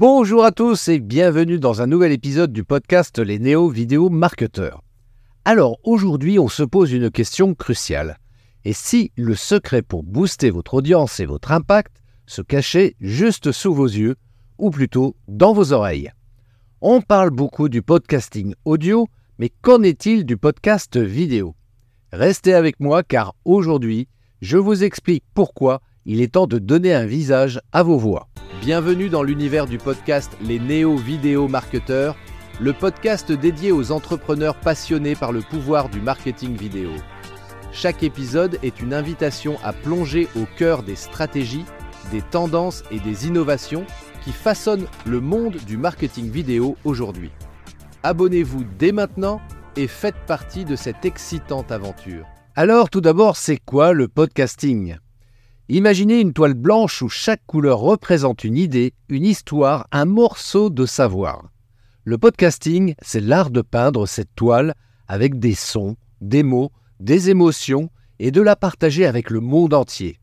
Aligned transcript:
Bonjour 0.00 0.46
à 0.46 0.50
tous 0.50 0.88
et 0.88 0.98
bienvenue 0.98 1.58
dans 1.58 1.82
un 1.82 1.86
nouvel 1.86 2.10
épisode 2.10 2.54
du 2.54 2.64
podcast 2.64 3.18
Les 3.18 3.38
Néo 3.38 3.68
Vidéo 3.68 4.08
Marketeurs. 4.08 4.82
Alors 5.44 5.76
aujourd'hui, 5.84 6.38
on 6.38 6.48
se 6.48 6.62
pose 6.62 6.90
une 6.92 7.10
question 7.10 7.52
cruciale. 7.54 8.16
Et 8.64 8.72
si 8.72 9.12
le 9.14 9.34
secret 9.34 9.82
pour 9.82 10.02
booster 10.02 10.48
votre 10.48 10.72
audience 10.72 11.20
et 11.20 11.26
votre 11.26 11.52
impact 11.52 12.00
se 12.24 12.40
cachait 12.40 12.96
juste 12.98 13.52
sous 13.52 13.74
vos 13.74 13.84
yeux, 13.84 14.16
ou 14.56 14.70
plutôt 14.70 15.16
dans 15.28 15.52
vos 15.52 15.74
oreilles? 15.74 16.10
On 16.80 17.02
parle 17.02 17.28
beaucoup 17.28 17.68
du 17.68 17.82
podcasting 17.82 18.54
audio, 18.64 19.06
mais 19.38 19.50
qu'en 19.60 19.82
est-il 19.82 20.24
du 20.24 20.38
podcast 20.38 20.96
vidéo? 20.96 21.54
Restez 22.10 22.54
avec 22.54 22.80
moi 22.80 23.02
car 23.02 23.34
aujourd'hui, 23.44 24.08
je 24.40 24.56
vous 24.56 24.82
explique 24.82 25.24
pourquoi 25.34 25.82
il 26.06 26.22
est 26.22 26.32
temps 26.32 26.46
de 26.46 26.58
donner 26.58 26.94
un 26.94 27.04
visage 27.04 27.60
à 27.72 27.82
vos 27.82 27.98
voix. 27.98 28.30
Bienvenue 28.60 29.08
dans 29.08 29.22
l'univers 29.22 29.64
du 29.64 29.78
podcast 29.78 30.36
Les 30.42 30.58
Néo 30.58 30.94
Vidéo 30.94 31.48
Marketeurs, 31.48 32.14
le 32.60 32.74
podcast 32.74 33.32
dédié 33.32 33.72
aux 33.72 33.90
entrepreneurs 33.90 34.54
passionnés 34.54 35.14
par 35.14 35.32
le 35.32 35.40
pouvoir 35.40 35.88
du 35.88 36.02
marketing 36.02 36.58
vidéo. 36.58 36.90
Chaque 37.72 38.02
épisode 38.02 38.58
est 38.62 38.80
une 38.80 38.92
invitation 38.92 39.56
à 39.64 39.72
plonger 39.72 40.28
au 40.36 40.44
cœur 40.58 40.82
des 40.82 40.94
stratégies, 40.94 41.64
des 42.10 42.20
tendances 42.20 42.82
et 42.90 43.00
des 43.00 43.26
innovations 43.26 43.86
qui 44.22 44.32
façonnent 44.32 44.88
le 45.06 45.22
monde 45.22 45.56
du 45.66 45.78
marketing 45.78 46.30
vidéo 46.30 46.76
aujourd'hui. 46.84 47.30
Abonnez-vous 48.02 48.64
dès 48.78 48.92
maintenant 48.92 49.40
et 49.74 49.86
faites 49.86 50.26
partie 50.26 50.66
de 50.66 50.76
cette 50.76 51.06
excitante 51.06 51.72
aventure. 51.72 52.26
Alors 52.56 52.90
tout 52.90 53.00
d'abord, 53.00 53.38
c'est 53.38 53.58
quoi 53.64 53.94
le 53.94 54.06
podcasting? 54.06 54.98
Imaginez 55.72 56.18
une 56.18 56.32
toile 56.32 56.54
blanche 56.54 57.00
où 57.00 57.08
chaque 57.08 57.46
couleur 57.46 57.78
représente 57.78 58.42
une 58.42 58.56
idée, 58.56 58.92
une 59.08 59.24
histoire, 59.24 59.86
un 59.92 60.04
morceau 60.04 60.68
de 60.68 60.84
savoir. 60.84 61.48
Le 62.02 62.18
podcasting, 62.18 62.96
c'est 63.02 63.20
l'art 63.20 63.50
de 63.50 63.60
peindre 63.62 64.06
cette 64.06 64.34
toile 64.34 64.74
avec 65.06 65.38
des 65.38 65.54
sons, 65.54 65.94
des 66.20 66.42
mots, 66.42 66.72
des 66.98 67.30
émotions 67.30 67.88
et 68.18 68.32
de 68.32 68.42
la 68.42 68.56
partager 68.56 69.06
avec 69.06 69.30
le 69.30 69.38
monde 69.38 69.72
entier. 69.72 70.18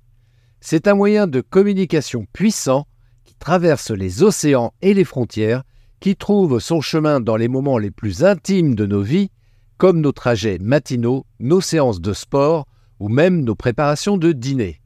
C'est 0.60 0.86
un 0.86 0.96
moyen 0.96 1.28
de 1.28 1.40
communication 1.40 2.26
puissant 2.34 2.86
qui 3.24 3.34
traverse 3.36 3.92
les 3.92 4.24
océans 4.24 4.74
et 4.82 4.94
les 4.94 5.06
frontières, 5.06 5.64
qui 6.02 6.18
trouve 6.18 6.60
son 6.60 6.82
chemin 6.82 7.22
dans 7.22 7.38
les 7.38 7.48
moments 7.48 7.78
les 7.78 7.92
plus 7.92 8.26
intimes 8.26 8.76
de 8.76 8.86
nos 8.86 9.02
vies, 9.02 9.32
comme 9.78 10.02
nos 10.02 10.12
trajets 10.12 10.58
matinaux, 10.60 11.26
nos 11.40 11.62
séances 11.62 12.02
de 12.02 12.12
sport 12.12 12.68
ou 13.00 13.08
même 13.08 13.46
nos 13.46 13.56
préparations 13.56 14.18
de 14.18 14.34
dîner. 14.34 14.82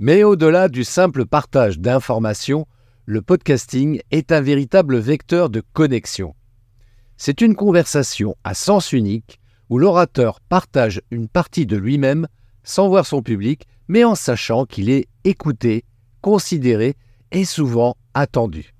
Mais 0.00 0.22
au-delà 0.22 0.68
du 0.68 0.84
simple 0.84 1.26
partage 1.26 1.80
d'informations, 1.80 2.66
le 3.04 3.20
podcasting 3.20 4.00
est 4.12 4.30
un 4.30 4.40
véritable 4.40 4.96
vecteur 4.98 5.50
de 5.50 5.60
connexion. 5.72 6.36
C'est 7.16 7.40
une 7.40 7.56
conversation 7.56 8.36
à 8.44 8.54
sens 8.54 8.92
unique 8.92 9.40
où 9.68 9.78
l'orateur 9.78 10.40
partage 10.40 11.02
une 11.10 11.26
partie 11.26 11.66
de 11.66 11.76
lui-même 11.76 12.28
sans 12.62 12.88
voir 12.88 13.06
son 13.06 13.22
public, 13.22 13.66
mais 13.88 14.04
en 14.04 14.14
sachant 14.14 14.66
qu'il 14.66 14.88
est 14.88 15.08
écouté, 15.24 15.84
considéré 16.20 16.94
et 17.32 17.44
souvent 17.44 17.96
attendu. 18.14 18.74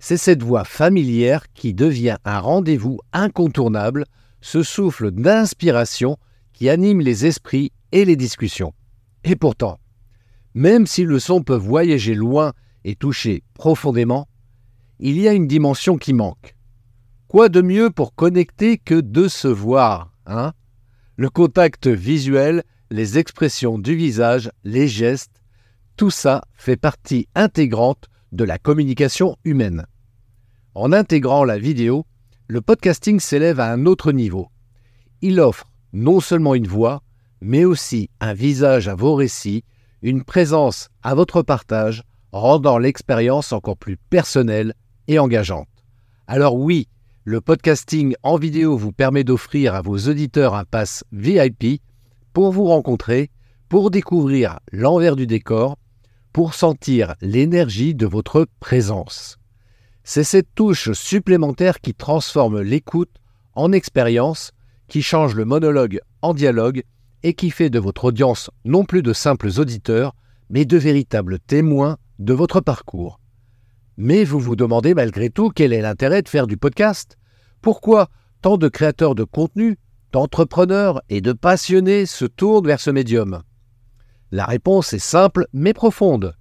C'est 0.00 0.16
cette 0.16 0.42
voix 0.42 0.64
familière 0.64 1.52
qui 1.52 1.72
devient 1.72 2.16
un 2.24 2.40
rendez-vous 2.40 2.98
incontournable, 3.12 4.06
ce 4.40 4.64
souffle 4.64 5.12
d'inspiration 5.12 6.16
qui 6.52 6.68
anime 6.68 7.00
les 7.00 7.26
esprits 7.26 7.70
et 7.92 8.04
les 8.04 8.16
discussions. 8.16 8.72
Et 9.22 9.36
pourtant, 9.36 9.78
même 10.54 10.86
si 10.86 11.04
le 11.04 11.18
son 11.18 11.42
peut 11.42 11.56
voyager 11.56 12.14
loin 12.14 12.52
et 12.84 12.94
toucher 12.94 13.42
profondément, 13.54 14.28
il 14.98 15.18
y 15.18 15.28
a 15.28 15.32
une 15.32 15.46
dimension 15.46 15.96
qui 15.96 16.12
manque. 16.12 16.56
Quoi 17.28 17.48
de 17.48 17.60
mieux 17.60 17.90
pour 17.90 18.14
connecter 18.14 18.78
que 18.78 19.00
de 19.00 19.28
se 19.28 19.48
voir, 19.48 20.12
hein? 20.26 20.52
Le 21.16 21.30
contact 21.30 21.88
visuel, 21.88 22.62
les 22.90 23.18
expressions 23.18 23.78
du 23.78 23.94
visage, 23.94 24.50
les 24.64 24.88
gestes, 24.88 25.42
tout 25.96 26.10
ça 26.10 26.42
fait 26.54 26.76
partie 26.76 27.28
intégrante 27.34 28.08
de 28.32 28.44
la 28.44 28.58
communication 28.58 29.36
humaine. 29.44 29.84
En 30.74 30.92
intégrant 30.92 31.44
la 31.44 31.58
vidéo, 31.58 32.06
le 32.46 32.60
podcasting 32.60 33.20
s'élève 33.20 33.60
à 33.60 33.72
un 33.72 33.84
autre 33.84 34.12
niveau. 34.12 34.48
Il 35.20 35.40
offre 35.40 35.70
non 35.92 36.20
seulement 36.20 36.54
une 36.54 36.68
voix, 36.68 37.02
mais 37.40 37.64
aussi 37.64 38.10
un 38.20 38.32
visage 38.32 38.88
à 38.88 38.94
vos 38.94 39.14
récits, 39.14 39.64
une 40.02 40.24
présence 40.24 40.88
à 41.02 41.14
votre 41.14 41.42
partage, 41.42 42.02
rendant 42.32 42.78
l'expérience 42.78 43.52
encore 43.52 43.76
plus 43.76 43.96
personnelle 43.96 44.74
et 45.06 45.18
engageante. 45.18 45.68
Alors 46.26 46.56
oui, 46.56 46.88
le 47.24 47.40
podcasting 47.40 48.14
en 48.22 48.36
vidéo 48.36 48.76
vous 48.76 48.92
permet 48.92 49.24
d'offrir 49.24 49.74
à 49.74 49.82
vos 49.82 49.98
auditeurs 49.98 50.54
un 50.54 50.64
pass 50.64 51.04
VIP 51.12 51.82
pour 52.32 52.52
vous 52.52 52.64
rencontrer, 52.64 53.30
pour 53.68 53.90
découvrir 53.90 54.60
l'envers 54.72 55.16
du 55.16 55.26
décor, 55.26 55.76
pour 56.32 56.54
sentir 56.54 57.14
l'énergie 57.20 57.94
de 57.94 58.06
votre 58.06 58.46
présence. 58.60 59.38
C'est 60.04 60.24
cette 60.24 60.54
touche 60.54 60.92
supplémentaire 60.92 61.80
qui 61.80 61.94
transforme 61.94 62.60
l'écoute 62.60 63.10
en 63.54 63.72
expérience, 63.72 64.52
qui 64.86 65.02
change 65.02 65.34
le 65.34 65.44
monologue 65.44 66.00
en 66.22 66.32
dialogue 66.32 66.82
et 67.22 67.34
qui 67.34 67.50
fait 67.50 67.70
de 67.70 67.78
votre 67.78 68.06
audience 68.06 68.50
non 68.64 68.84
plus 68.84 69.02
de 69.02 69.12
simples 69.12 69.50
auditeurs, 69.58 70.14
mais 70.50 70.64
de 70.64 70.76
véritables 70.76 71.38
témoins 71.38 71.98
de 72.18 72.32
votre 72.32 72.60
parcours. 72.60 73.20
Mais 73.96 74.24
vous 74.24 74.38
vous 74.38 74.56
demandez 74.56 74.94
malgré 74.94 75.30
tout 75.30 75.50
quel 75.50 75.72
est 75.72 75.82
l'intérêt 75.82 76.22
de 76.22 76.28
faire 76.28 76.46
du 76.46 76.56
podcast 76.56 77.18
Pourquoi 77.60 78.08
tant 78.42 78.56
de 78.56 78.68
créateurs 78.68 79.14
de 79.14 79.24
contenu, 79.24 79.76
d'entrepreneurs 80.12 81.02
et 81.08 81.20
de 81.20 81.32
passionnés 81.32 82.06
se 82.06 82.24
tournent 82.24 82.66
vers 82.66 82.80
ce 82.80 82.90
médium? 82.90 83.42
La 84.30 84.44
réponse 84.44 84.92
est 84.92 84.98
simple 84.98 85.46
mais 85.52 85.72
profonde. 85.72 86.34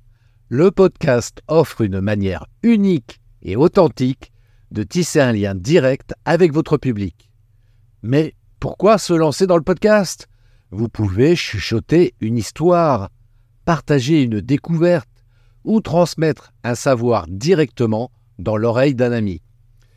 Le 0.49 0.71
podcast 0.71 1.41
offre 1.47 1.81
une 1.81 1.99
manière 1.99 2.45
unique 2.63 3.21
et 3.41 3.55
authentique 3.55 4.31
de 4.71 4.83
tisser 4.83 5.19
un 5.19 5.31
lien 5.31 5.55
direct 5.55 6.13
avec 6.25 6.53
votre 6.53 6.77
public. 6.77 7.31
Mais 8.03 8.35
pourquoi 8.59 8.97
se 8.97 9.13
lancer 9.13 9.47
dans 9.47 9.57
le 9.57 9.63
podcast? 9.63 10.27
Vous 10.71 10.89
pouvez 10.89 11.35
chuchoter 11.35 12.13
une 12.19 12.37
histoire, 12.37 13.09
partager 13.65 14.23
une 14.23 14.41
découverte 14.41 15.09
ou 15.63 15.81
transmettre 15.81 16.53
un 16.63 16.75
savoir 16.75 17.25
directement 17.27 18.11
dans 18.39 18.57
l'oreille 18.57 18.95
d'un 18.95 19.11
ami. 19.11 19.41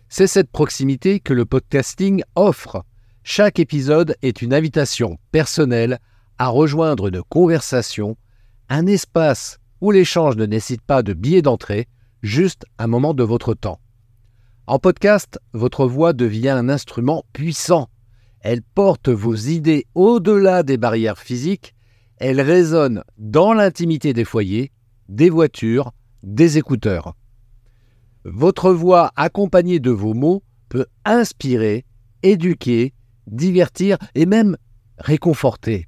C'est 0.08 0.26
cette 0.26 0.50
proximité 0.50 1.20
que 1.20 1.32
le 1.32 1.44
podcasting 1.44 2.22
offre. 2.34 2.84
Chaque 3.22 3.58
épisode 3.58 4.16
est 4.22 4.42
une 4.42 4.54
invitation 4.54 5.18
personnelle 5.30 5.98
à 6.38 6.48
rejoindre 6.48 7.08
une 7.08 7.22
conversation, 7.22 8.16
un 8.68 8.86
espace 8.86 9.58
où 9.80 9.90
l'échange 9.90 10.36
ne 10.36 10.46
nécessite 10.46 10.82
pas 10.82 11.02
de 11.02 11.12
billet 11.12 11.42
d'entrée, 11.42 11.86
juste 12.22 12.64
un 12.78 12.86
moment 12.86 13.14
de 13.14 13.22
votre 13.22 13.54
temps. 13.54 13.80
En 14.66 14.78
podcast, 14.78 15.38
votre 15.52 15.86
voix 15.86 16.12
devient 16.12 16.50
un 16.50 16.68
instrument 16.68 17.24
puissant 17.32 17.88
elle 18.40 18.62
porte 18.62 19.08
vos 19.08 19.34
idées 19.34 19.86
au-delà 19.94 20.62
des 20.62 20.76
barrières 20.76 21.18
physiques, 21.18 21.74
elle 22.16 22.40
résonne 22.40 23.02
dans 23.18 23.52
l'intimité 23.52 24.12
des 24.12 24.24
foyers, 24.24 24.72
des 25.08 25.30
voitures, 25.30 25.92
des 26.22 26.58
écouteurs. 26.58 27.16
Votre 28.24 28.72
voix 28.72 29.12
accompagnée 29.16 29.80
de 29.80 29.90
vos 29.90 30.14
mots 30.14 30.42
peut 30.68 30.86
inspirer, 31.04 31.84
éduquer, 32.22 32.92
divertir 33.26 33.96
et 34.14 34.26
même 34.26 34.56
réconforter. 34.98 35.86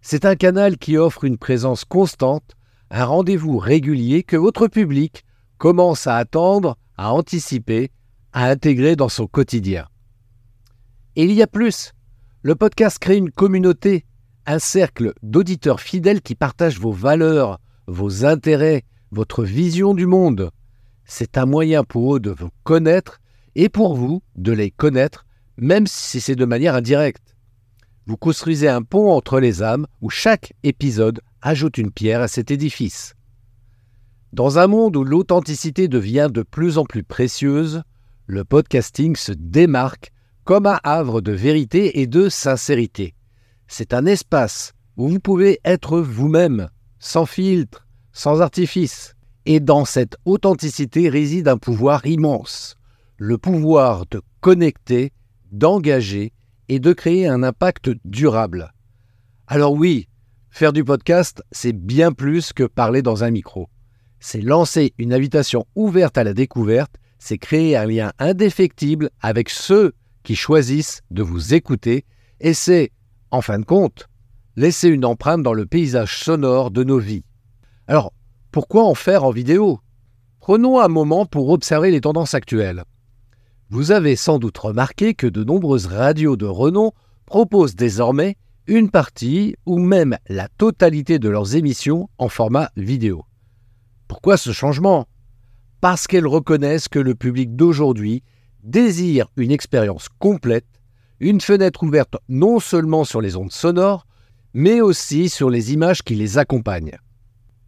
C'est 0.00 0.24
un 0.24 0.36
canal 0.36 0.76
qui 0.76 0.96
offre 0.96 1.24
une 1.24 1.38
présence 1.38 1.84
constante, 1.84 2.54
un 2.90 3.04
rendez-vous 3.04 3.58
régulier 3.58 4.22
que 4.22 4.36
votre 4.36 4.68
public 4.68 5.24
commence 5.58 6.06
à 6.06 6.16
attendre, 6.16 6.76
à 6.96 7.12
anticiper, 7.12 7.90
à 8.32 8.48
intégrer 8.48 8.96
dans 8.96 9.08
son 9.08 9.26
quotidien. 9.26 9.86
Il 11.16 11.30
y 11.30 11.42
a 11.42 11.46
plus. 11.46 11.92
Le 12.42 12.56
podcast 12.56 12.98
crée 12.98 13.16
une 13.16 13.30
communauté, 13.30 14.04
un 14.46 14.58
cercle 14.58 15.12
d'auditeurs 15.22 15.80
fidèles 15.80 16.20
qui 16.20 16.34
partagent 16.34 16.80
vos 16.80 16.90
valeurs, 16.90 17.60
vos 17.86 18.24
intérêts, 18.24 18.82
votre 19.12 19.44
vision 19.44 19.94
du 19.94 20.06
monde. 20.06 20.50
C'est 21.04 21.38
un 21.38 21.46
moyen 21.46 21.84
pour 21.84 22.16
eux 22.16 22.20
de 22.20 22.30
vous 22.30 22.50
connaître 22.64 23.20
et 23.54 23.68
pour 23.68 23.94
vous 23.94 24.22
de 24.34 24.50
les 24.50 24.72
connaître, 24.72 25.24
même 25.56 25.86
si 25.86 26.20
c'est 26.20 26.34
de 26.34 26.44
manière 26.44 26.74
indirecte. 26.74 27.36
Vous 28.06 28.16
construisez 28.16 28.68
un 28.68 28.82
pont 28.82 29.12
entre 29.12 29.38
les 29.38 29.62
âmes 29.62 29.86
où 30.00 30.10
chaque 30.10 30.52
épisode 30.64 31.20
ajoute 31.42 31.78
une 31.78 31.92
pierre 31.92 32.22
à 32.22 32.28
cet 32.28 32.50
édifice. 32.50 33.14
Dans 34.32 34.58
un 34.58 34.66
monde 34.66 34.96
où 34.96 35.04
l'authenticité 35.04 35.86
devient 35.86 36.28
de 36.28 36.42
plus 36.42 36.76
en 36.76 36.84
plus 36.84 37.04
précieuse, 37.04 37.84
le 38.26 38.44
podcasting 38.44 39.14
se 39.14 39.30
démarque 39.30 40.10
comme 40.44 40.66
un 40.66 40.78
havre 40.84 41.20
de 41.20 41.32
vérité 41.32 42.00
et 42.00 42.06
de 42.06 42.28
sincérité. 42.28 43.14
C'est 43.66 43.94
un 43.94 44.06
espace 44.06 44.72
où 44.96 45.08
vous 45.08 45.20
pouvez 45.20 45.58
être 45.64 45.98
vous-même, 45.98 46.68
sans 46.98 47.26
filtre, 47.26 47.86
sans 48.12 48.40
artifice. 48.40 49.14
Et 49.46 49.60
dans 49.60 49.84
cette 49.84 50.16
authenticité 50.24 51.08
réside 51.08 51.48
un 51.48 51.58
pouvoir 51.58 52.06
immense, 52.06 52.76
le 53.16 53.36
pouvoir 53.36 54.06
de 54.10 54.22
connecter, 54.40 55.12
d'engager 55.50 56.32
et 56.68 56.78
de 56.78 56.92
créer 56.92 57.26
un 57.26 57.42
impact 57.42 57.90
durable. 58.04 58.72
Alors 59.46 59.72
oui, 59.72 60.08
faire 60.50 60.72
du 60.72 60.84
podcast, 60.84 61.42
c'est 61.52 61.74
bien 61.74 62.12
plus 62.12 62.52
que 62.52 62.64
parler 62.64 63.02
dans 63.02 63.24
un 63.24 63.30
micro. 63.30 63.68
C'est 64.20 64.40
lancer 64.40 64.94
une 64.96 65.12
invitation 65.12 65.66
ouverte 65.74 66.16
à 66.16 66.24
la 66.24 66.32
découverte, 66.32 66.96
c'est 67.18 67.38
créer 67.38 67.76
un 67.76 67.84
lien 67.84 68.12
indéfectible 68.18 69.10
avec 69.20 69.50
ceux 69.50 69.92
qui 70.24 70.34
choisissent 70.34 71.02
de 71.12 71.22
vous 71.22 71.54
écouter, 71.54 72.04
et 72.40 72.54
c'est, 72.54 72.90
en 73.30 73.40
fin 73.40 73.60
de 73.60 73.64
compte, 73.64 74.08
laisser 74.56 74.88
une 74.88 75.04
empreinte 75.04 75.42
dans 75.42 75.52
le 75.52 75.66
paysage 75.66 76.18
sonore 76.18 76.72
de 76.72 76.82
nos 76.82 76.98
vies. 76.98 77.24
Alors, 77.86 78.12
pourquoi 78.50 78.84
en 78.84 78.94
faire 78.94 79.24
en 79.24 79.30
vidéo? 79.30 79.80
Prenons 80.40 80.80
un 80.80 80.88
moment 80.88 81.26
pour 81.26 81.50
observer 81.50 81.90
les 81.90 82.00
tendances 82.00 82.34
actuelles. 82.34 82.84
Vous 83.70 83.92
avez 83.92 84.16
sans 84.16 84.38
doute 84.38 84.58
remarqué 84.58 85.14
que 85.14 85.26
de 85.26 85.44
nombreuses 85.44 85.86
radios 85.86 86.36
de 86.36 86.46
renom 86.46 86.92
proposent 87.26 87.76
désormais 87.76 88.36
une 88.66 88.90
partie 88.90 89.56
ou 89.66 89.78
même 89.78 90.16
la 90.28 90.48
totalité 90.48 91.18
de 91.18 91.28
leurs 91.28 91.56
émissions 91.56 92.08
en 92.18 92.28
format 92.28 92.70
vidéo. 92.76 93.24
Pourquoi 94.08 94.36
ce 94.36 94.52
changement? 94.52 95.06
Parce 95.80 96.06
qu'elles 96.06 96.26
reconnaissent 96.26 96.88
que 96.88 96.98
le 96.98 97.14
public 97.14 97.56
d'aujourd'hui 97.56 98.22
désire 98.64 99.28
une 99.36 99.50
expérience 99.52 100.08
complète, 100.18 100.66
une 101.20 101.40
fenêtre 101.40 101.82
ouverte 101.82 102.16
non 102.28 102.58
seulement 102.58 103.04
sur 103.04 103.20
les 103.20 103.36
ondes 103.36 103.52
sonores, 103.52 104.06
mais 104.54 104.80
aussi 104.80 105.28
sur 105.28 105.50
les 105.50 105.72
images 105.72 106.02
qui 106.02 106.14
les 106.14 106.38
accompagnent. 106.38 106.98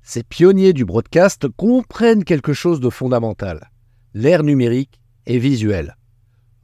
Ces 0.02 0.22
pionniers 0.22 0.72
du 0.72 0.84
broadcast 0.84 1.48
comprennent 1.56 2.24
quelque 2.24 2.52
chose 2.52 2.80
de 2.80 2.90
fondamental. 2.90 3.70
L'ère 4.14 4.42
numérique 4.42 5.00
est 5.26 5.38
visuelle. 5.38 5.96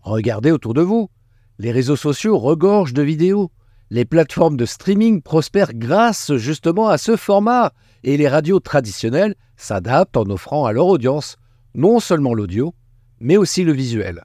Regardez 0.01 0.51
autour 0.51 0.75
de 0.75 0.81
vous. 0.81 1.11
Les 1.59 1.73
réseaux 1.73 1.97
sociaux 1.97 2.39
regorgent 2.39 2.95
de 2.95 3.03
vidéos. 3.03 3.51
Les 3.91 4.05
plateformes 4.05 4.57
de 4.57 4.65
streaming 4.65 5.23
prospèrent 5.23 5.75
grâce 5.75 6.35
justement 6.37 6.89
à 6.89 6.99
ce 6.99 7.17
format 7.17 7.73
et 8.05 8.17
les 8.17 8.29
radios 8.29 8.61
traditionnelles 8.61 9.35
s'adaptent 9.57 10.17
en 10.17 10.31
offrant 10.31 10.65
à 10.65 10.73
leur 10.73 10.87
audience 10.87 11.37
non 11.75 12.01
seulement 12.01 12.35
l'audio, 12.35 12.75
mais 13.23 13.37
aussi 13.37 13.65
le 13.65 13.73
visuel. 13.73 14.25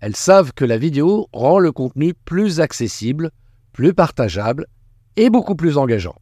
Elles 0.00 0.16
savent 0.16 0.52
que 0.52 0.64
la 0.64 0.76
vidéo 0.76 1.28
rend 1.32 1.60
le 1.60 1.70
contenu 1.70 2.12
plus 2.12 2.60
accessible, 2.60 3.30
plus 3.72 3.94
partageable 3.94 4.66
et 5.16 5.30
beaucoup 5.30 5.54
plus 5.54 5.78
engageant. 5.78 6.16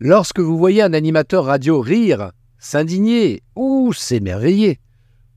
Lorsque 0.00 0.40
vous 0.40 0.56
voyez 0.56 0.82
un 0.82 0.94
animateur 0.94 1.44
radio 1.44 1.80
rire, 1.80 2.32
s'indigner 2.58 3.42
ou 3.54 3.92
s'émerveiller, 3.92 4.80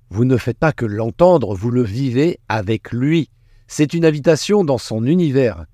vous 0.10 0.26
ne 0.26 0.38
faites 0.38 0.58
pas 0.58 0.72
que 0.72 0.86
l'entendre, 0.86 1.54
vous 1.54 1.72
le 1.72 1.84
vivez 1.84 2.40
avec 2.48 2.92
lui. 2.92 3.30
C'est 3.68 3.94
une 3.94 4.06
invitation 4.06 4.64
dans 4.64 4.78
son 4.80 5.06
univers. 5.06 5.66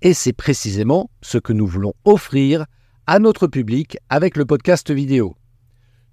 Et 0.00 0.14
c'est 0.14 0.32
précisément 0.32 1.10
ce 1.22 1.38
que 1.38 1.52
nous 1.52 1.66
voulons 1.66 1.92
offrir 2.04 2.66
à 3.06 3.18
notre 3.18 3.48
public 3.48 3.98
avec 4.08 4.36
le 4.36 4.46
podcast 4.46 4.90
vidéo. 4.90 5.34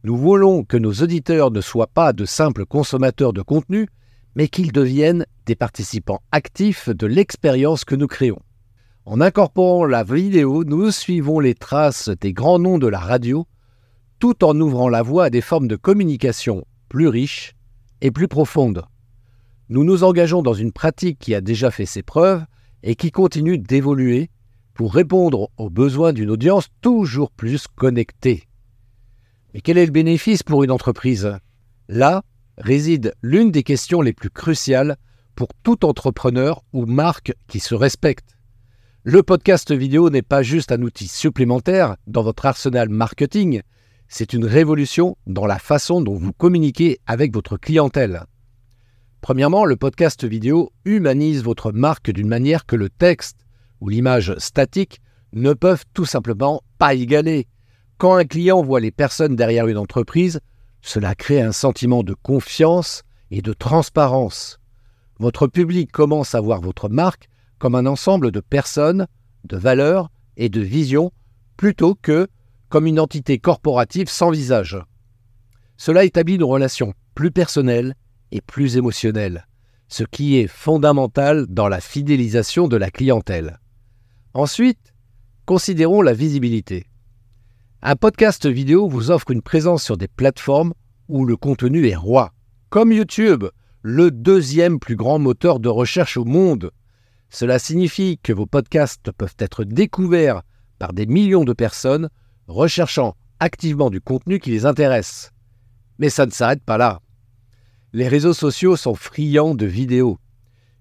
Nous 0.03 0.17
voulons 0.17 0.63
que 0.63 0.77
nos 0.77 0.93
auditeurs 0.93 1.51
ne 1.51 1.61
soient 1.61 1.85
pas 1.85 2.11
de 2.11 2.25
simples 2.25 2.65
consommateurs 2.65 3.33
de 3.33 3.43
contenu, 3.43 3.87
mais 4.35 4.47
qu'ils 4.47 4.71
deviennent 4.71 5.27
des 5.45 5.55
participants 5.55 6.21
actifs 6.31 6.89
de 6.89 7.05
l'expérience 7.05 7.85
que 7.85 7.95
nous 7.95 8.07
créons. 8.07 8.41
En 9.05 9.21
incorporant 9.21 9.85
la 9.85 10.03
vidéo, 10.03 10.63
nous 10.63 10.89
suivons 10.89 11.39
les 11.39 11.53
traces 11.53 12.09
des 12.09 12.33
grands 12.33 12.57
noms 12.57 12.79
de 12.79 12.87
la 12.87 12.99
radio, 12.99 13.45
tout 14.17 14.43
en 14.43 14.59
ouvrant 14.59 14.89
la 14.89 15.03
voie 15.03 15.25
à 15.25 15.29
des 15.29 15.41
formes 15.41 15.67
de 15.67 15.75
communication 15.75 16.65
plus 16.89 17.07
riches 17.07 17.53
et 18.01 18.09
plus 18.09 18.27
profondes. 18.27 18.83
Nous 19.69 19.83
nous 19.83 20.03
engageons 20.03 20.41
dans 20.41 20.53
une 20.53 20.71
pratique 20.71 21.19
qui 21.19 21.35
a 21.35 21.41
déjà 21.41 21.69
fait 21.71 21.85
ses 21.85 22.03
preuves 22.03 22.43
et 22.81 22.95
qui 22.95 23.11
continue 23.11 23.57
d'évoluer 23.59 24.31
pour 24.73 24.93
répondre 24.93 25.49
aux 25.57 25.69
besoins 25.69 26.11
d'une 26.11 26.31
audience 26.31 26.69
toujours 26.81 27.31
plus 27.31 27.67
connectée. 27.75 28.47
Mais 29.53 29.61
quel 29.61 29.77
est 29.77 29.85
le 29.85 29.91
bénéfice 29.91 30.43
pour 30.43 30.63
une 30.63 30.71
entreprise? 30.71 31.37
Là 31.87 32.23
réside 32.57 33.13
l'une 33.21 33.51
des 33.51 33.63
questions 33.63 34.01
les 34.01 34.13
plus 34.13 34.29
cruciales 34.29 34.97
pour 35.35 35.49
tout 35.63 35.85
entrepreneur 35.85 36.63
ou 36.73 36.85
marque 36.85 37.33
qui 37.47 37.59
se 37.59 37.75
respecte. 37.75 38.37
Le 39.03 39.23
podcast 39.23 39.71
vidéo 39.71 40.09
n'est 40.09 40.21
pas 40.21 40.43
juste 40.43 40.71
un 40.71 40.81
outil 40.83 41.07
supplémentaire 41.07 41.95
dans 42.05 42.21
votre 42.21 42.45
arsenal 42.45 42.89
marketing, 42.89 43.61
c'est 44.07 44.33
une 44.33 44.45
révolution 44.45 45.17
dans 45.25 45.45
la 45.45 45.57
façon 45.57 46.01
dont 46.01 46.15
vous 46.15 46.33
communiquez 46.33 46.99
avec 47.07 47.33
votre 47.33 47.57
clientèle. 47.57 48.25
Premièrement, 49.21 49.65
le 49.65 49.75
podcast 49.75 50.25
vidéo 50.25 50.71
humanise 50.85 51.43
votre 51.43 51.71
marque 51.71 52.11
d'une 52.11 52.27
manière 52.27 52.65
que 52.65 52.75
le 52.75 52.89
texte 52.89 53.37
ou 53.79 53.89
l'image 53.89 54.35
statique 54.37 54.99
ne 55.33 55.53
peuvent 55.53 55.85
tout 55.93 56.05
simplement 56.05 56.61
pas 56.77 56.93
égaler. 56.93 57.47
Quand 58.01 58.15
un 58.15 58.25
client 58.25 58.63
voit 58.63 58.79
les 58.79 58.89
personnes 58.89 59.35
derrière 59.35 59.67
une 59.67 59.77
entreprise, 59.77 60.39
cela 60.81 61.13
crée 61.13 61.39
un 61.39 61.51
sentiment 61.51 62.01
de 62.01 62.15
confiance 62.15 63.03
et 63.29 63.43
de 63.43 63.53
transparence. 63.53 64.59
Votre 65.19 65.45
public 65.45 65.91
commence 65.91 66.33
à 66.33 66.41
voir 66.41 66.61
votre 66.61 66.89
marque 66.89 67.29
comme 67.59 67.75
un 67.75 67.85
ensemble 67.85 68.31
de 68.31 68.39
personnes, 68.39 69.05
de 69.43 69.55
valeurs 69.55 70.09
et 70.35 70.49
de 70.49 70.61
visions, 70.61 71.11
plutôt 71.57 71.93
que 71.93 72.27
comme 72.69 72.87
une 72.87 72.99
entité 72.99 73.37
corporative 73.37 74.09
sans 74.09 74.31
visage. 74.31 74.79
Cela 75.77 76.03
établit 76.03 76.37
une 76.37 76.43
relation 76.43 76.95
plus 77.13 77.29
personnelle 77.29 77.93
et 78.31 78.41
plus 78.41 78.77
émotionnelle, 78.77 79.45
ce 79.89 80.03
qui 80.05 80.39
est 80.39 80.47
fondamental 80.47 81.45
dans 81.49 81.67
la 81.67 81.81
fidélisation 81.81 82.67
de 82.67 82.77
la 82.77 82.89
clientèle. 82.89 83.59
Ensuite, 84.33 84.91
considérons 85.45 86.01
la 86.01 86.13
visibilité. 86.13 86.87
Un 87.83 87.95
podcast 87.95 88.45
vidéo 88.45 88.87
vous 88.87 89.09
offre 89.09 89.31
une 89.31 89.41
présence 89.41 89.83
sur 89.83 89.97
des 89.97 90.07
plateformes 90.07 90.75
où 91.07 91.25
le 91.25 91.35
contenu 91.35 91.87
est 91.87 91.95
roi, 91.95 92.31
comme 92.69 92.91
YouTube, 92.91 93.45
le 93.81 94.11
deuxième 94.11 94.79
plus 94.79 94.95
grand 94.95 95.17
moteur 95.17 95.59
de 95.59 95.67
recherche 95.67 96.15
au 96.15 96.23
monde. 96.23 96.69
Cela 97.31 97.57
signifie 97.57 98.19
que 98.21 98.33
vos 98.33 98.45
podcasts 98.45 99.11
peuvent 99.11 99.35
être 99.39 99.63
découverts 99.63 100.43
par 100.77 100.93
des 100.93 101.07
millions 101.07 101.43
de 101.43 101.53
personnes 101.53 102.09
recherchant 102.47 103.15
activement 103.39 103.89
du 103.89 103.99
contenu 103.99 104.37
qui 104.37 104.51
les 104.51 104.67
intéresse. 104.67 105.31
Mais 105.97 106.11
ça 106.11 106.27
ne 106.27 106.31
s'arrête 106.31 106.63
pas 106.63 106.77
là. 106.77 106.99
Les 107.93 108.07
réseaux 108.07 108.33
sociaux 108.33 108.75
sont 108.75 108.93
friands 108.93 109.55
de 109.55 109.65
vidéos. 109.65 110.19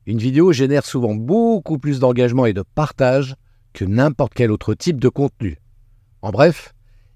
Une 0.05 0.19
vidéo 0.19 0.53
génère 0.53 0.85
souvent 0.85 1.15
beaucoup 1.15 1.79
plus 1.79 1.99
d'engagement 1.99 2.45
et 2.45 2.53
de 2.53 2.65
partage 2.75 3.37
que 3.73 3.87
n'importe 3.87 4.35
quel 4.35 4.53
autre 4.53 4.75
type 4.75 5.01
de 5.01 5.09
contenu. 5.09 5.57
En 6.21 6.31
bref, 6.31 6.75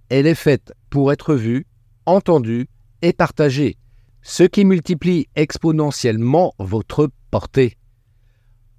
elle 0.09 0.27
est 0.27 0.35
faite 0.35 0.73
pour 0.91 1.13
être 1.13 1.35
vue, 1.35 1.67
entendue 2.07 2.69
et 3.03 3.13
partagée, 3.13 3.77
ce 4.23 4.43
qui 4.43 4.65
multiplie 4.65 5.29
exponentiellement 5.37 6.55
votre 6.59 7.11
portée. 7.31 7.77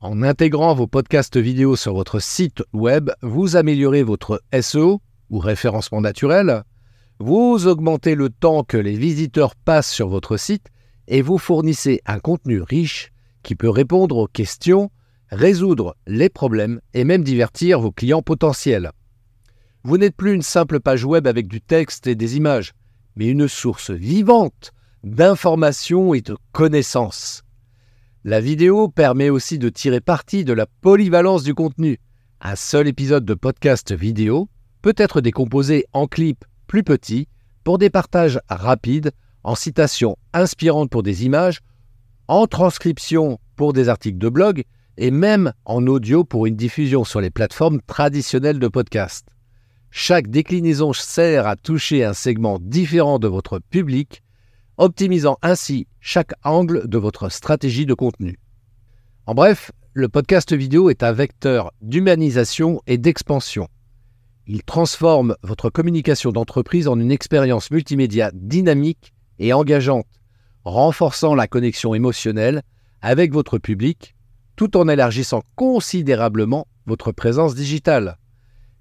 En 0.02 0.22
intégrant 0.22 0.76
vos 0.76 0.88
podcasts 0.88 1.38
vidéo 1.38 1.76
sur 1.76 1.94
votre 1.94 2.20
site 2.20 2.64
web, 2.74 3.10
vous 3.22 3.56
améliorez 3.56 4.04
votre 4.04 4.42
SEO 4.60 5.02
ou 5.30 5.40
référencement 5.40 6.02
naturel, 6.02 6.64
vous 7.20 7.66
augmentez 7.68 8.14
le 8.14 8.30
temps 8.30 8.64
que 8.64 8.78
les 8.78 8.98
visiteurs 8.98 9.56
passent 9.56 9.92
sur 9.92 10.10
votre 10.10 10.38
site 10.38 10.68
et 11.08 11.22
vous 11.22 11.38
fournissez 11.38 12.02
un 12.06 12.20
contenu 12.20 12.62
riche 12.62 13.12
qui 13.42 13.56
peut 13.56 13.70
répondre 13.70 14.18
aux 14.18 14.28
questions, 14.28 14.92
résoudre 15.30 15.96
les 16.08 16.30
problèmes 16.30 16.82
et 16.94 17.04
même 17.04 17.24
divertir 17.24 17.80
vos 17.80 17.92
clients 17.92 18.22
potentiels. 18.22 18.92
Vous 19.88 20.00
n'êtes 20.00 20.16
plus 20.16 20.34
une 20.34 20.42
simple 20.42 20.80
page 20.80 21.06
web 21.06 21.28
avec 21.28 21.48
du 21.48 21.62
texte 21.62 22.08
et 22.08 22.16
des 22.16 22.38
images, 22.38 22.74
mais 23.16 23.28
une 23.28 23.48
source 23.48 23.92
vivante 23.92 24.72
d'informations 25.04 26.16
et 26.16 26.22
de 26.22 26.36
connaissances. 26.54 27.44
La 28.24 28.42
vidéo 28.42 28.88
permet 28.88 29.30
aussi 29.30 29.60
de 29.60 29.70
tirer 29.70 30.02
parti 30.02 30.44
de 30.44 30.54
la 30.54 30.66
polyvalence 30.66 31.44
du 31.44 31.54
contenu. 31.54 32.00
Un 32.42 32.56
seul 32.56 32.88
épisode 32.88 33.26
de 33.26 33.36
podcast 33.36 33.94
vidéo 33.94 34.50
peut 34.82 34.96
être 34.98 35.22
décomposé 35.22 35.86
en 35.94 36.08
clips 36.08 36.46
plus 36.66 36.82
petits 36.82 37.28
pour 37.64 37.78
des 37.78 37.92
partages 37.92 38.40
rapides, 38.50 39.12
en 39.44 39.54
citations 39.54 40.18
inspirantes 40.34 40.90
pour 40.90 41.04
des 41.04 41.26
images, 41.26 41.60
en 42.28 42.48
transcription 42.48 43.38
pour 43.56 43.72
des 43.72 43.88
articles 43.88 44.18
de 44.18 44.30
blog 44.30 44.64
et 44.98 45.12
même 45.12 45.54
en 45.64 45.86
audio 45.86 46.24
pour 46.24 46.48
une 46.48 46.56
diffusion 46.56 47.04
sur 47.04 47.22
les 47.22 47.30
plateformes 47.30 47.82
traditionnelles 47.86 48.58
de 48.58 48.68
podcast. 48.68 49.28
Chaque 49.98 50.28
déclinaison 50.28 50.92
sert 50.92 51.48
à 51.48 51.56
toucher 51.56 52.04
un 52.04 52.12
segment 52.12 52.60
différent 52.60 53.18
de 53.18 53.30
votre 53.30 53.60
public 53.60 54.24
optimisant 54.76 55.38
ainsi 55.42 55.88
chaque 56.02 56.34
angle 56.44 56.90
de 56.90 56.98
votre 56.98 57.30
stratégie 57.30 57.86
de 57.86 57.94
contenu. 57.94 58.38
En 59.26 59.34
bref, 59.34 59.72
le 59.94 60.10
podcast 60.10 60.52
vidéo 60.52 60.90
est 60.90 61.02
un 61.02 61.14
vecteur 61.14 61.72
d'humanisation 61.82 62.82
et 62.88 62.98
d'expansion. 62.98 63.70
Il 64.48 64.64
transforme 64.64 65.38
votre 65.44 65.70
communication 65.70 66.34
d'entreprise 66.34 66.90
en 66.90 67.00
une 67.00 67.10
expérience 67.10 67.72
multimédia 67.72 68.32
dynamique 68.34 69.14
et 69.40 69.54
engageante, 69.54 70.20
renforçant 70.66 71.36
la 71.36 71.48
connexion 71.48 71.96
émotionnelle 71.96 72.64
avec 73.02 73.32
votre 73.32 73.60
public 73.60 74.14
tout 74.58 74.76
en 74.76 74.90
élargissant 74.90 75.42
considérablement 75.56 76.68
votre 76.86 77.14
présence 77.14 77.56
digitale. 77.56 78.18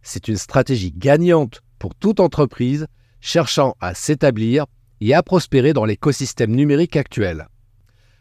C'est 0.07 0.29
une 0.29 0.37
stratégie 0.37 0.93
gagnante 0.93 1.63
pour 1.79 1.95
toute 1.95 2.21
entreprise 2.21 2.87
cherchant 3.21 3.75
à 3.81 3.95
s'établir 3.95 4.67
et 5.01 5.15
à 5.15 5.23
prospérer 5.23 5.73
dans 5.73 5.87
l'écosystème 5.87 6.55
numérique 6.55 6.95
actuel. 6.95 7.49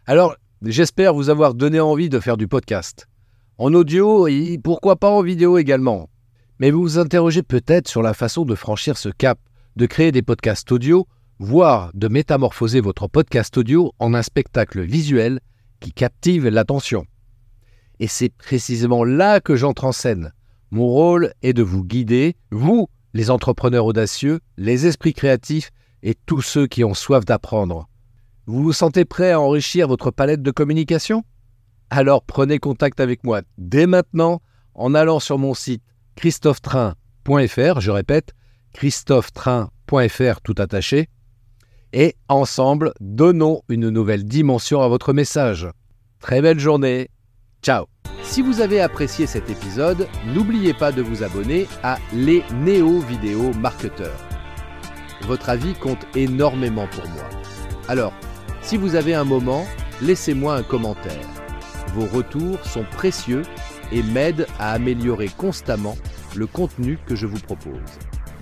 Alors, 0.06 0.38
j'espère 0.62 1.14
vous 1.14 1.30
avoir 1.30 1.54
donné 1.54 1.82
envie 1.82 2.08
de 2.08 2.22
faire 2.22 2.38
du 2.38 2.48
podcast. 2.48 3.08
En 3.58 3.74
audio 3.74 4.28
et 4.28 4.58
pourquoi 4.64 4.96
pas 4.96 5.10
en 5.10 5.22
vidéo 5.22 5.58
également. 5.58 6.10
Mais 6.58 6.72
vous 6.72 6.82
vous 6.82 7.00
interrogez 7.00 7.44
peut-être 7.44 7.90
sur 7.90 8.02
la 8.02 8.14
façon 8.14 8.46
de 8.46 8.56
franchir 8.56 8.98
ce 8.98 9.10
cap, 9.10 9.38
de 9.76 9.86
créer 9.86 10.14
des 10.14 10.22
podcasts 10.22 10.72
audio, 10.72 11.06
voire 11.38 11.92
de 11.94 12.08
métamorphoser 12.08 12.80
votre 12.80 13.10
podcast 13.10 13.58
audio 13.58 13.92
en 14.00 14.14
un 14.14 14.24
spectacle 14.24 14.82
visuel 14.82 15.42
qui 15.82 15.92
captive 15.92 16.48
l'attention. 16.48 17.06
Et 18.00 18.08
c'est 18.08 18.30
précisément 18.30 19.04
là 19.04 19.42
que 19.42 19.58
j'entre 19.58 19.84
en 19.84 19.92
scène. 19.92 20.32
Mon 20.74 20.88
rôle 20.88 21.36
est 21.44 21.54
de 21.54 21.62
vous 21.62 21.84
guider, 21.84 22.36
vous, 22.50 22.88
les 23.14 23.30
entrepreneurs 23.30 23.86
audacieux, 23.86 24.40
les 24.58 24.88
esprits 24.88 25.14
créatifs 25.14 25.70
et 26.02 26.16
tous 26.26 26.42
ceux 26.42 26.66
qui 26.66 26.84
ont 26.84 26.96
soif 26.96 27.26
d'apprendre. 27.26 27.88
Vous 28.48 28.64
vous 28.64 28.74
sentez 28.74 29.06
prêt 29.06 29.34
à 29.34 29.40
enrichir 29.40 29.88
votre 29.88 30.10
palette 30.10 30.42
de 30.42 30.50
communication? 30.50 31.24
Alors 31.92 32.24
prenez 32.24 32.58
contact 32.58 33.00
avec 33.00 33.24
moi 33.24 33.44
dès 33.60 33.86
maintenant 33.86 34.42
en 34.74 34.96
allant 34.96 35.20
sur 35.20 35.38
mon 35.38 35.54
site 35.54 35.84
christophetrain.fr, 36.16 37.80
je 37.80 37.92
répète, 37.92 38.34
christophetrain.fr 38.74 40.42
tout 40.44 40.56
attaché, 40.58 41.08
et 41.94 42.16
ensemble, 42.30 42.94
donnons 43.00 43.62
une 43.70 43.90
nouvelle 43.90 44.24
dimension 44.24 44.82
à 44.82 44.88
votre 44.88 45.14
message. 45.14 45.68
Très 46.18 46.42
belle 46.42 46.58
journée 46.58 47.12
Ciao 47.62 47.93
Si 48.24 48.42
vous 48.42 48.62
avez 48.62 48.80
apprécié 48.80 49.28
cet 49.28 49.50
épisode, 49.50 50.08
n'oubliez 50.26 50.74
pas 50.74 50.92
de 50.92 51.02
vous 51.02 51.24
abonner 51.24 51.68
à 51.84 51.98
Les 52.14 52.44
Néo 52.54 53.00
Vidéo 53.00 53.52
Marketeurs. 53.54 54.18
Votre 55.24 55.50
avis 55.50 55.74
compte 55.74 56.08
énormément 56.16 56.88
pour 56.88 57.08
moi. 57.10 57.30
Alors, 57.88 58.14
si 58.62 58.78
vous 58.78 58.96
avez 58.96 59.14
un 59.14 59.26
moment, 59.26 59.66
laissez-moi 60.02 60.56
un 60.56 60.64
commentaire. 60.64 61.28
Vos 61.94 62.06
retours 62.06 62.66
sont 62.66 62.86
précieux 62.92 63.44
et 63.92 64.02
m'aident 64.02 64.48
à 64.58 64.72
améliorer 64.72 65.28
constamment 65.28 65.98
le 66.36 66.48
contenu 66.48 66.98
que 67.06 67.16
je 67.16 67.28
vous 67.28 67.40
propose. 67.40 68.00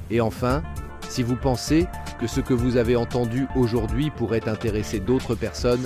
Et 0.10 0.22
enfin, 0.22 0.64
si 1.10 1.24
vous 1.24 1.36
pensez 1.36 1.88
que 2.20 2.28
ce 2.28 2.40
que 2.40 2.54
vous 2.54 2.78
avez 2.78 2.96
entendu 2.96 3.48
aujourd'hui 3.56 4.12
pourrait 4.12 4.48
intéresser 4.48 5.00
d'autres 5.00 5.36
personnes, 5.36 5.86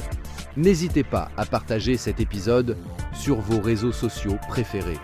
n'hésitez 0.58 1.04
pas 1.04 1.30
à 1.38 1.46
partager 1.46 1.98
cet 1.98 2.20
épisode 2.20 2.78
sur 3.14 3.40
vos 3.40 3.60
réseaux 3.60 3.92
sociaux 3.92 4.38
préférés. 4.48 5.00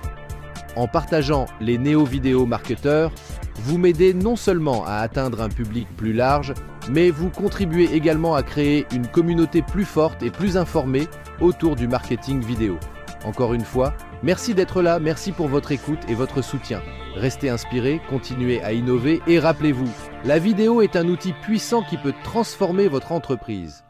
En 0.76 0.88
partageant 0.88 1.48
les 1.60 1.78
néo-vidéo 1.78 2.46
marketeurs, 2.46 3.12
vous 3.56 3.78
m'aidez 3.78 4.14
non 4.14 4.36
seulement 4.36 4.86
à 4.86 4.96
atteindre 4.96 5.42
un 5.42 5.50
public 5.50 5.88
plus 5.98 6.14
large, 6.14 6.54
mais 6.90 7.10
vous 7.10 7.30
contribuez 7.30 7.94
également 7.94 8.36
à 8.36 8.44
créer 8.44 8.86
une 8.94 9.08
communauté 9.08 9.62
plus 9.62 9.86
forte 9.86 10.24
et 10.24 10.32
plus 10.32 10.58
informée 10.58 11.08
autour 11.42 11.76
du 11.76 11.88
marketing 11.88 12.42
vidéo. 12.42 12.78
Encore 13.26 13.54
une 13.54 13.66
fois, 13.66 13.94
merci 14.24 14.56
d'être 14.56 14.82
là, 14.82 15.00
merci 15.00 15.32
pour 15.32 15.48
votre 15.48 15.72
écoute 15.72 16.00
et 16.08 16.16
votre 16.16 16.42
soutien. 16.42 16.82
Restez 17.16 17.50
inspirés, 17.50 18.02
continuez 18.10 18.64
à 18.64 18.74
innover 18.74 19.22
et 19.28 19.38
rappelez-vous, 19.38 19.90
la 20.26 20.40
vidéo 20.40 20.82
est 20.82 20.96
un 20.96 21.08
outil 21.08 21.34
puissant 21.34 21.84
qui 21.84 21.98
peut 21.98 22.14
transformer 22.24 22.88
votre 22.88 23.12
entreprise. 23.12 23.84